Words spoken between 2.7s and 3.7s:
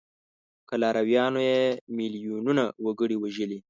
وګړي وژلي.